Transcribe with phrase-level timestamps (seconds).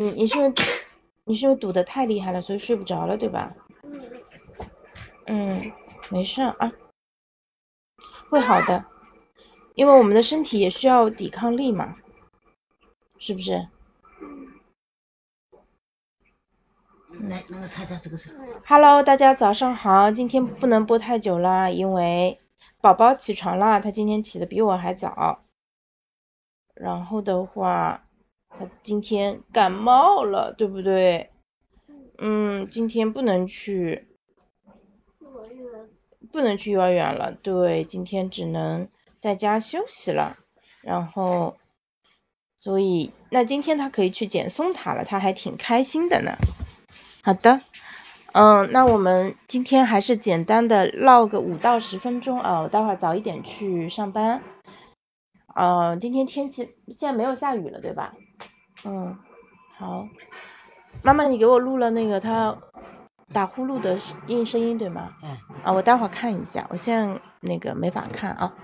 [0.00, 0.86] 你你是不是
[1.24, 3.54] 你是不是堵得太厉害了，所以睡不着了，对吧？
[5.26, 5.70] 嗯，
[6.08, 6.72] 没事啊，
[8.30, 8.82] 会好的，
[9.74, 11.96] 因为我们的身体也需要抵抗力嘛，
[13.18, 13.68] 是不是？
[17.28, 18.34] 来，那个擦擦这个是。
[18.64, 20.10] Hello，大家早上好。
[20.10, 22.40] 今天不能播太久啦，因为
[22.80, 25.44] 宝宝起床啦，他今天起的比我还早。
[26.72, 28.02] 然后的话，
[28.50, 31.30] 他今天感冒了，对不对？
[32.18, 34.08] 嗯，今天不能去，
[36.30, 37.32] 不能去幼儿园了。
[37.32, 38.86] 对，今天只能
[39.18, 40.36] 在家休息了。
[40.82, 41.56] 然后，
[42.58, 46.32] 所以那今天他可以去捡松塔了，他还挺开心的呢。
[47.22, 47.60] 好的。
[48.32, 54.40] 嗯，那我们今天还是简单的唠个五到十分钟啊，我待会儿早一点去上班。
[55.56, 58.14] 嗯，今天天气现在没有下雨了，对吧？
[58.84, 59.18] 嗯，
[59.76, 60.08] 好。
[61.02, 62.56] 妈妈，你给我录了那个他
[63.32, 65.14] 打呼噜的音声音，对吗？
[65.22, 68.54] 嗯，啊，我待会儿看一下，我现在那个没法看啊。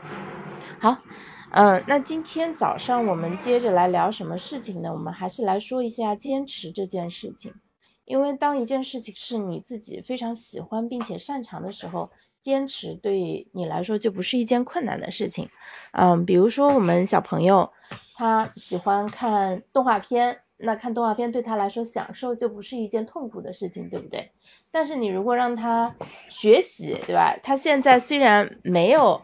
[0.80, 0.98] 好，
[1.50, 4.92] 嗯，那今天早上我们接着来聊什么事情呢？
[4.92, 7.54] 我们还是来说一下坚持这件事情。
[8.04, 12.10] 因为当一件事情是你自己非常喜欢并且擅长的时候，
[12.46, 15.48] 坚持对你来说就不是一件困难的事情。
[15.90, 17.72] 嗯，比如说我们小朋友
[18.14, 24.30] 他喜欢看动画片，那看动画片对他来说享受就不是一件痛苦的事情，对不对？
[24.70, 25.92] 但是你如果让他
[26.30, 27.36] 学习，对吧？
[27.42, 29.20] 他现在虽然没有。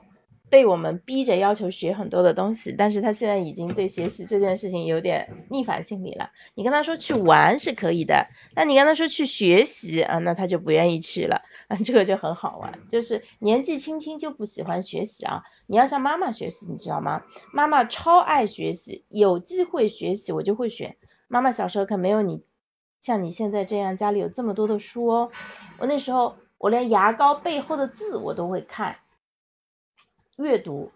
[0.53, 6.29] 被我们逼着要求学很多的东西，但是他现在已经对学习这件事情有点逆反心理了。
[6.57, 12.71] 你跟他说去玩是可以的，那你跟他说去学习啊，那他就不愿意去了啊，这个就很好玩。
[12.87, 17.23] 就是年纪轻轻就不喜欢学习啊，你要向妈妈学习，你知道吗？
[17.51, 20.95] 妈妈超爱学习，有机会学习我就会选。
[21.29, 22.43] 妈妈小时候可没有你
[23.01, 25.31] 像你现在这样家里有这么多的书哦。
[25.79, 28.95] 我那时候我连牙膏背后的字我都会看。
[30.39, 30.91] 阅读，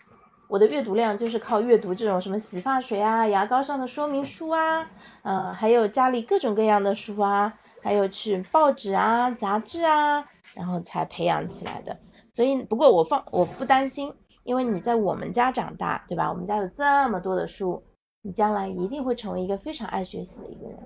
[0.48, 4.90] 我的阅读量就是靠阅读这种什么洗发水啊、牙膏上的说明书啊，
[5.22, 7.52] 呃，还有家里各种各样的书啊，
[7.82, 11.96] 还有去报纸啊、杂志啊，然后才培养起来的。
[12.32, 14.12] 所以，不过我放我不担心，
[14.44, 16.30] 因为你在我们家长大，对吧？
[16.30, 17.82] 我们家有这么多的书，
[18.22, 20.78] 你将来一定会成为一个非常爱学习的一个人，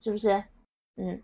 [0.00, 0.44] 是不是？
[0.96, 1.22] 嗯。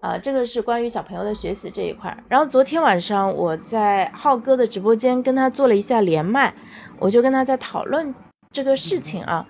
[0.00, 2.16] 啊、这个是关于小朋友的学习这一块。
[2.28, 6.54] 然后昨天晚上我在浩哥的直播间跟他做了一下连麦，
[6.98, 8.14] 我就跟他在讨论
[8.52, 9.46] 这个事情啊。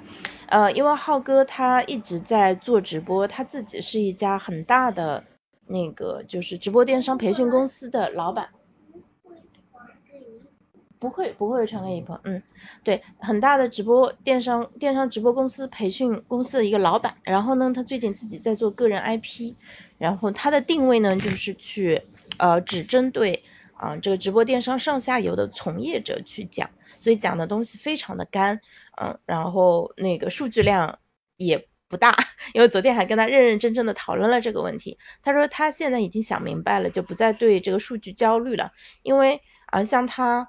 [0.48, 5.22] 呃，因为浩哥他一直在做直播，他自己是一家很大的
[5.66, 8.48] 那个就是直播电商培训公司的老板。
[10.98, 12.42] 不会不会传给你朋友，嗯，
[12.82, 17.14] 对，很大的直播电商电商直播公司培训公司的一个老板。
[17.22, 19.54] 然后呢，他最近自己在做个人 IP。
[19.98, 22.00] 然后他的定位呢，就是去
[22.36, 23.42] 呃只针对
[23.74, 26.70] 啊、呃、这个直播电商上下游的从业者去讲，
[27.00, 28.60] 所以讲的东西非常的干，
[29.02, 31.00] 嗯，然后那个数据量
[31.36, 32.16] 也不大，
[32.54, 34.96] 因为昨天还跟他认认真真的讨论了这个问题。
[35.20, 38.70] 他说他现在已经想明白了，就不再对这个数据焦虑了，
[39.02, 39.34] 因为
[39.66, 40.48] 啊、呃、像他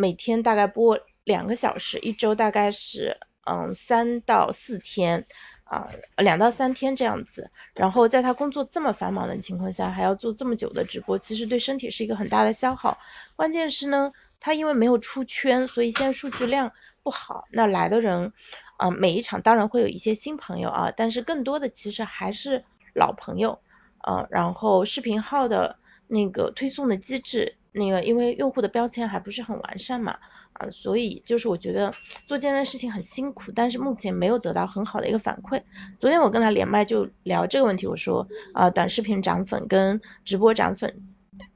[0.00, 5.26] 每天大概播两个小时，一周大概是嗯三到四天。
[5.70, 12.98] 啊，两到三天这样子，然后在他工作这么繁忙的情况下，还要做这么久的直播，其实对身体是一个很大的消耗。
[13.36, 16.72] 关键是呢，他因为没有出圈，所以现在数据量
[17.04, 17.44] 不好。
[17.52, 18.32] 那来的人，
[18.78, 22.64] 啊、每一场当然会有一些新朋友啊，但是更多的其实还是
[22.96, 23.56] 老朋友。
[24.02, 25.78] 呃，然后视频号的
[26.08, 30.16] 那个推送的机制，那个因为用户的标签还不是很完善嘛。
[30.54, 31.90] 啊，所以就是我觉得
[32.26, 35.62] 做这件事情很辛苦，但是目前没有得到很好的一个反馈。
[35.98, 41.02] 昨天我跟他连麦就聊这个问题，我说啊、短视频涨粉跟直播涨粉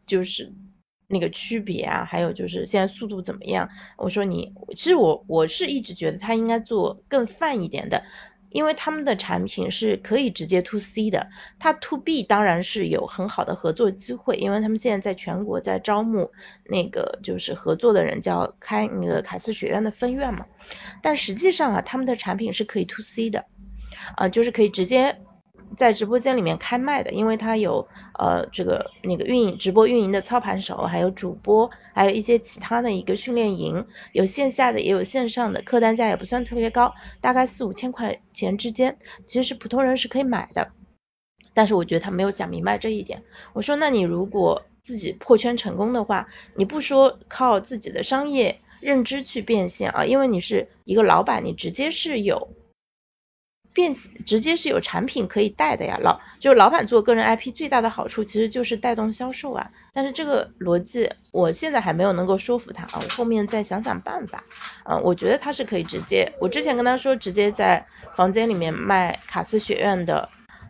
[0.06, 0.50] 就是
[1.08, 3.68] 那个区别啊，还有就是现在速度怎么样？
[3.98, 8.02] 我说你，其实我我是一直觉得他应该做更泛一点的。
[8.54, 11.28] 因为他们的产品是可以直接 to C 的，
[11.58, 16.30] 他 to B 当然是有很好的合作机会，因为他们现在在全国在招募
[16.66, 20.46] 那个就是合作的人，叫开那个凯斯学院的分院嘛。
[21.02, 23.44] 但实际上啊，他们的产品是可以 to C 的，
[24.14, 25.18] 啊、就是可以直接
[25.76, 27.86] 在直播间里面开卖的，因为他有
[28.18, 38.96] 呃这个那个运营直播运营的操盘手，还有主播，还有一些其他的一个训练营，有线下的也有线上的，客单价也不算特别高，大概四五千块钱之间，
[39.26, 40.70] 其实普通人是可以买的。
[41.52, 43.22] 但是我觉得他没有想明白这一点。
[43.52, 46.26] 我说，那你如果自己破圈成功的话，
[46.56, 52.48] 你不说靠自己的商业认知去变现啊，因为你是一个老板，你直接是有
[53.74, 53.94] 变
[54.24, 55.98] 直接是有产品可以带的呀。
[56.00, 59.70] 老就是老板做个人 IP 最大的好处其实就是带动销售啊。
[59.92, 64.42] 但是这个逻辑我现在还没有能够说服他啊，我后面再想想办法。
[64.88, 67.84] 嗯，我觉得他是可以直接，我之前跟他说直接在
[68.14, 70.26] 房间里面卖卡斯学院的。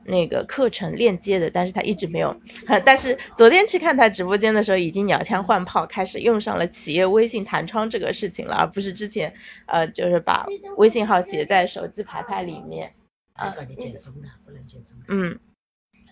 [0.07, 2.35] 那个课程链接的，但是他一直没有。
[2.85, 9.33] 但是昨天去看他直播间的时候，已经鸟枪换炮，开始用上了企业微信弹窗这个事情了，而不是之前，
[9.67, 10.47] 呃，就是把
[10.77, 12.93] 微信号写在手机牌牌里面。
[13.35, 14.97] 啊，你减松的，不能减松。
[15.09, 15.39] 嗯，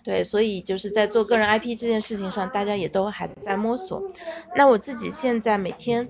[0.03, 4.01] 对，所以就是在做个人 IP 这件事情上，大家也都还在摸索。
[4.57, 6.05] 那我自己现在每天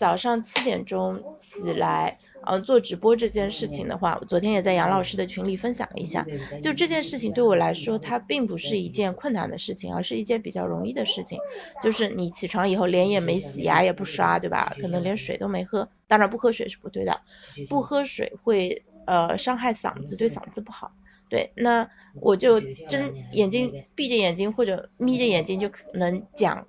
[0.00, 2.18] 早上七点钟起来。
[2.42, 6.26] 呃，做直播这件事情的话，我昨天也在杨老师的群里分享了一下。
[6.62, 11.38] 就这件事情对我来说，它并不是一件困难的事情，而是一件比较容易的事情。
[11.82, 14.74] 就是你起床以后脸也没洗，牙也不刷，对吧？
[14.80, 15.86] 可能连水都没喝。
[16.08, 17.20] 当然不喝水是不对的，
[17.68, 20.90] 不喝水会呃伤害嗓子，对嗓子不好。
[21.28, 21.86] 对，那
[22.22, 22.58] 我就
[22.88, 26.66] 睁眼睛闭着眼睛或者眯着眼睛就可能讲。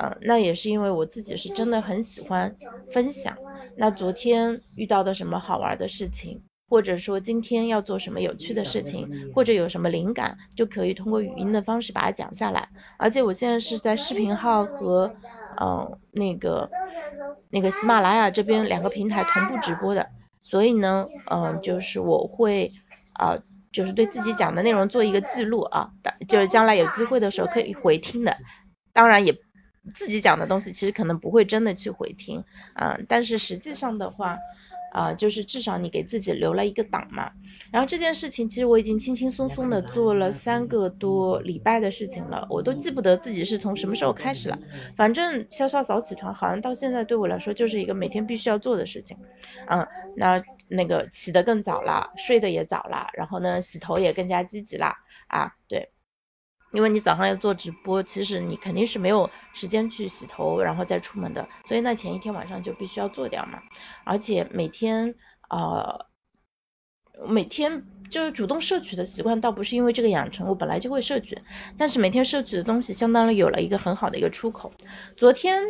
[0.00, 2.56] 呃，那也是因为我自己是真的很喜欢
[2.90, 3.36] 分享。
[3.76, 12.66] 那昨天遇到的什么好玩的事情，或者说今天要做什么有趣的事情，或者有什么灵感，就可以通过语音的方式把它讲下来。
[12.96, 15.12] 而且我现在是在视频号和
[15.60, 16.66] 嗯那个
[17.50, 20.08] 那个喜马拉雅这边两个平台同步直播的，
[20.40, 22.72] 所以呢，嗯，就是我会
[23.12, 23.36] 啊，
[23.70, 25.90] 就是对自己讲的内容做一个记录啊，
[26.26, 28.34] 就是将来有机会的时候可以回听的，
[28.94, 29.34] 当然也。
[29.94, 32.42] 自己讲的东西其实可能不会真的去回听，
[32.74, 34.38] 嗯，但是实际上的话，
[34.92, 37.30] 啊，就是至少你给自己留了一个档嘛。
[37.72, 44.58] 然后这件事情其实我已经轻轻松松的做了三个多礼拜的事情了，我都记不得自己是从什么时候开始了。
[44.96, 49.16] 反正潇潇早起床好像到现在对我来说就是一个每天必须要做的事情，
[49.68, 49.86] 嗯，
[50.16, 54.94] 那那个起得更早了，睡得也早了，然后呢洗头也更加积极了
[55.28, 55.90] 啊，对。
[56.72, 63.60] 因为你早上要做直播，其实你肯定是没有时间去洗头，然后再出门的，所以那前一天晚上就必须要做掉嘛。
[64.04, 65.12] 而且每天，
[65.48, 66.06] 呃，
[67.26, 71.36] 每天就是主动摄取的习惯，倒不是因为这个养成，我本来就会摄取，
[71.76, 74.72] 但是每天摄取的东西，相当于有了一个很好的一个出口。
[75.16, 75.60] 昨天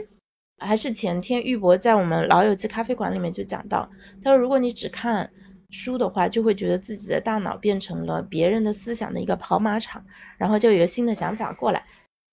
[0.58, 3.90] 还是前天，玉博在我们老友记咖啡馆里面就讲到，
[4.22, 5.30] 他说如果你只看。
[5.70, 10.04] 书的话，就会觉得自己的大脑变成了别人的思想的一个跑马场，
[10.36, 11.84] 然后就有一个新的想法过来。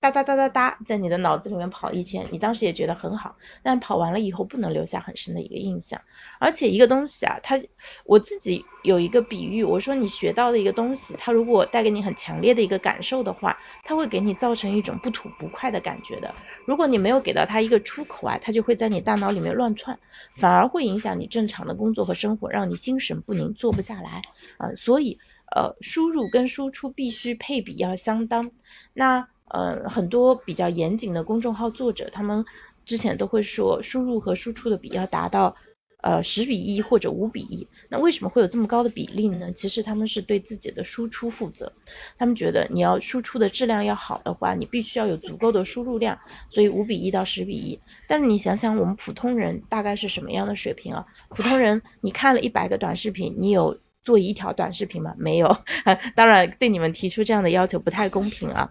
[0.10, 6.00] 哒哒哒哒哒，在你的脑子里面跑一圈，你当时也觉得很好，但跑完了以后不能留下很深的一个印象。
[6.40, 7.60] 而且一个东西啊，它
[8.06, 16.34] 我自己有一个比喻，我说你学到的一个东西，它如果带给你很强烈的一个感受的话，它会给你造成一种不吐不快的感觉的。
[16.66, 19.98] 如果你没有给到它一个出口啊，它就会在你大脑里面乱窜，
[20.36, 24.22] 反而会影响你正常的工作和生活，让你心神不宁，坐不下来
[24.58, 24.74] 啊。
[24.76, 25.20] 所以
[25.56, 28.52] 呃，输入跟输出必须配比要相当。
[28.94, 32.44] 那呃，很多比较严谨的公众号作者，他们
[32.86, 35.56] 之前都会说，输入和输出的比要达到，
[36.02, 37.68] 呃，十比一或者五比一。
[37.90, 39.52] 那为什么会有这么高的比例呢？
[39.54, 41.72] 其实他们是对自己的输出负责，
[42.18, 46.18] 他们觉得你要输出的质量要好的话，你必须要有足够的输入量，
[46.50, 47.80] 所以五比一到十比一。
[48.08, 51.06] 但是你想想，我们普通人大概是什么样的水平啊？
[51.30, 55.14] 普通人，你看了一百个短视频，你有做一条短视频吗？
[55.18, 55.58] 没有。
[56.16, 58.70] 当然，对你们提出这样的要求不太公平啊。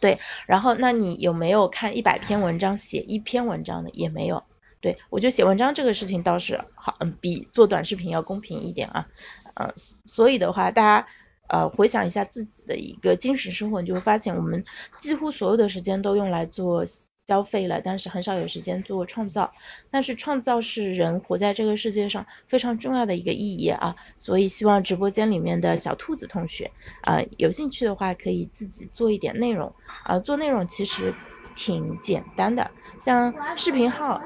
[0.00, 3.90] 对，然后那你有没有看一百篇文章写一篇文章的？
[3.90, 4.42] 也没有。
[4.80, 9.06] 对我觉得写文章这个事情倒是好，嗯，比做短视频要公平一点啊，
[9.54, 11.06] 嗯，所以的话，大家
[11.48, 14.64] 呃回想一下自己的一个精神生活，你就会发现我们
[14.98, 16.84] 几乎所有的时间都用来做。
[17.28, 19.50] 消费了，但是很少有时间做创造。
[19.90, 23.94] 但是创造是人活在这个世界上非常重要的一个意义啊！
[24.16, 26.70] 所以希望直播间里面的小兔子同学
[27.02, 29.70] 啊，有兴趣的话可以自己做一点内容
[30.04, 30.18] 啊。
[30.18, 31.12] 做内容其实
[31.54, 34.22] 挺简单的，像视频号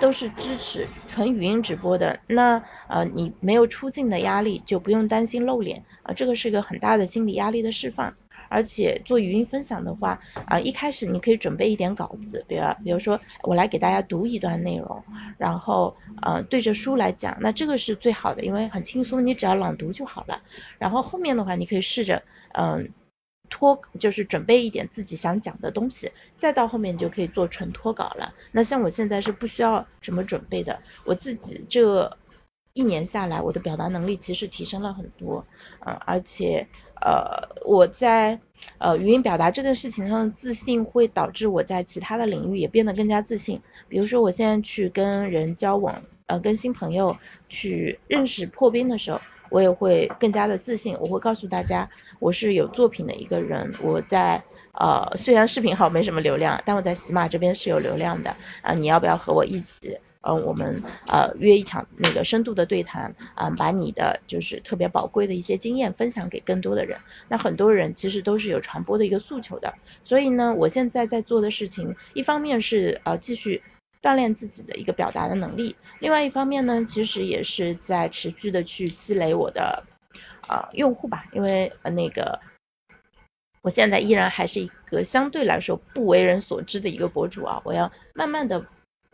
[0.00, 2.18] 都是支持纯语音直播的。
[2.26, 6.14] 那呃，你没有出镜的压力，就不用担心露脸啊。
[6.14, 8.14] 这个是一个很大的心理压力的释放。
[8.48, 15.02] 而且做语音分享的话，啊，一开始你可以准备一点稿子，比如，比如说我来给大家读一段内容，
[15.38, 20.40] 然后，呃，对着书来讲，那这个是最好的，因为很轻松，你只要朗读就好了。
[20.78, 22.22] 然后后面的话，你可以试着，
[22.52, 22.88] 嗯，
[23.48, 28.32] 脱，就是准备一点自己想讲的东西，再到后面就可以做纯脱稿了。
[28.52, 32.18] 那像我现在是不需要什么准备的，我自己这
[32.76, 35.44] 一年下来，我的表达能力其实提升了很多，
[35.84, 36.64] 嗯，而且。
[37.02, 37.26] 呃，
[37.66, 38.40] 我在
[38.78, 43.60] 呃语音表达这件事情上的自信，会导致我在其他的领域也变得更加自信。
[43.86, 47.14] 比如说，我现在去跟人交往，呃，跟新朋友
[47.50, 50.96] 去认识破冰的时候，我也会更加的自信。
[50.98, 51.86] 我会告诉大家，
[52.18, 53.70] 我是有作品的一个人。
[53.82, 54.42] 我在
[54.72, 58.72] 呃，虽然视频号没什么流量，但我在喜马这边是有流量的啊。
[58.72, 59.98] 你要不要和我一起？
[60.28, 66.98] 嗯，我们呃约一场那个深度的对谈，嗯，把你的就是特别宝贵的一些经验分享给更多的人。
[67.28, 73.62] 那很多人其实都是有传播的一个诉求的，所以呢，我现在在做的事情，一方面是呃继续
[74.02, 79.84] 锻炼自己的一个表达的能力，另外一方面呢，其实也是在持续的去积累我的
[80.48, 82.36] 呃用户吧，因为呃那个
[83.62, 88.64] 我现在依然还是一个相对来说不为人所知的一个博主啊，我要慢慢的。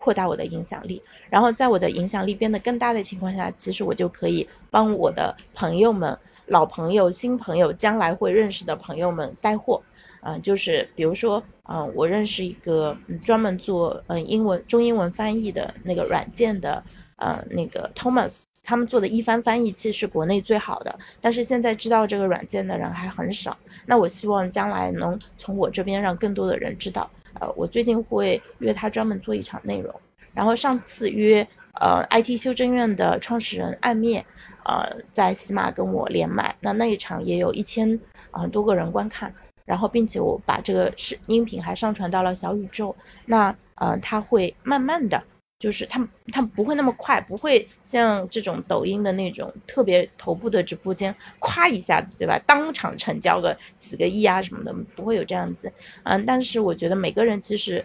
[0.02, 9.80] 扩大我的影响力，然后在我的影响力变得更大的情况下，其实我就可以帮我的朋友们、老朋友、新朋友、将来会认识的朋友们带货。
[10.24, 16.82] 嗯，就是比如说，嗯，我认识一个专门做嗯英文中英文翻译的那个软件的，
[17.16, 23.56] 呃，那个 Thomas，他们做的一番翻译器是国内最好的，但是现在知道这个软件的人还很少。
[23.86, 27.08] 那我希望将来能从我这边让更多的人知道。
[27.40, 29.94] 呃，我最近会约他专门做一场内容，
[30.32, 31.46] 然后上次约
[31.80, 34.24] 呃 IT 修正院的创始人暗面，
[34.64, 37.98] 呃在喜马跟我连麦，那那一场也有一千
[38.30, 39.34] 很多个人观看，
[39.64, 42.94] 然后并且我把这个视音频还上传到了小宇宙，
[43.26, 45.22] 那呃他会慢慢的。
[45.62, 52.36] 就是他们，他不会那么快，不会像这种抖音的那种特别头部的直播间，夸一下子，对吧？
[52.44, 55.72] 当场成交个几个亿啊什么的，不会有这样子。
[56.02, 57.84] 嗯，但是我觉得每个人其实。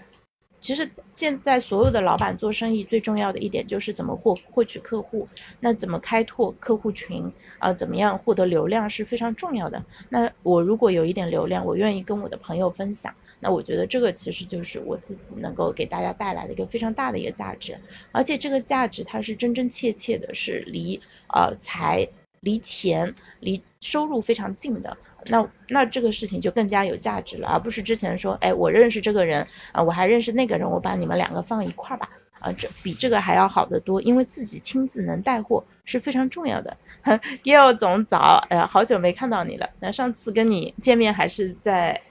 [0.59, 5.27] 其实现在所有的老板做生意最重要的一点就是怎么获获取客户，
[5.59, 7.71] 那怎么开拓客户群啊？
[7.71, 9.81] 怎么样获得流量是非常重要的。
[10.09, 17.77] 那我如果有一点流量，我愿意跟我的朋友分享，那我觉得这个其实就是我自己能够给大家带来的一个非常大的一个价值，
[18.11, 20.99] 而且这个价值它是真真切切的，是离
[21.33, 22.07] 呃财、
[22.41, 24.97] 离钱、离收入非常近的。
[25.29, 36.75] 那那这个事情就更加有价值了，而不是之前说，哎，我认识这个人啊，我还认识那个人，我把你们两个放一块儿吧，啊，这比这个还要好得多，因为自己亲自能带货是非常重要的。
[37.43, 42.01] Gail 总早，呃，好久没看到你了，那上次跟你见面还是在，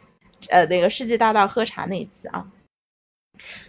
[0.50, 2.46] 呃，那个世纪大道喝茶那一次啊。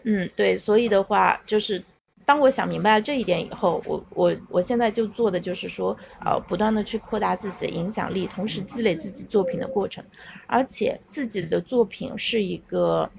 [0.03, 1.83] 嗯，对，所以的话就是。
[2.27, 10.03] 当我想明白了这一点以后，我我我现在就做的就是说，呃，不断的去扩大自己的影响力，同时积累自己作品的过程，
[10.45, 13.09] 而且自己的作品是一个，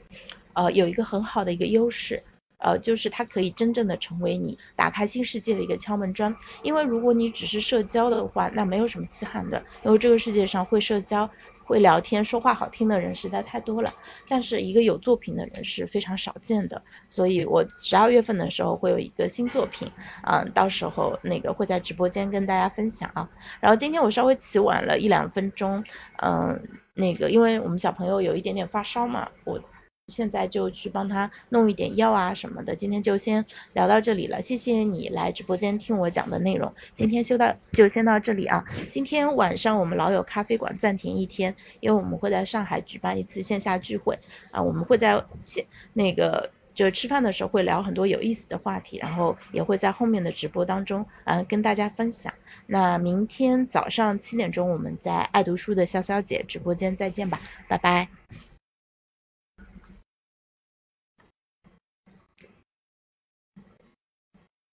[0.52, 2.22] 呃，有一个很好的一个优势，
[2.58, 6.36] 呃，就是它可以真正的成为你打开新世界的一个敲门砖。
[6.62, 11.28] 因为如果你只是社交的话，那没有什么稀罕的，因为这个世界上会社交。
[11.68, 13.92] 会聊天、说话好听的人实在太多了，
[14.26, 16.80] 但是一个有作品的人是非常少见的。
[17.10, 19.86] 所以我十二月份的时候会有一个新作品，
[20.22, 23.28] 嗯，到时候那个会在直播间跟大家分享啊。
[23.60, 25.84] 然后今天我稍微起晚了一两分钟，
[26.22, 26.58] 嗯，
[26.94, 29.60] 那个因为我们小朋友有一点点发烧嘛，我。
[30.08, 32.74] 现在就去帮他弄一点药啊什么的。
[32.74, 36.72] 今天就先聊到这里了，谢谢你来直播间听我讲的内容。
[36.96, 38.64] 今天修到就先到这里啊。
[38.90, 44.18] 今天晚上我们老友咖啡馆暂停一天，因为我们会在上海举办一次线下聚会
[44.50, 44.60] 啊。
[44.60, 52.32] 我们会在线那个就吃饭的时候会聊很多有意思的话题，然后也会在后面的直播当中嗯跟大家分享。
[52.66, 57.38] 那明天早上七点钟我们在爱读书的潇潇姐直播间再见吧，
[57.68, 58.08] 拜拜。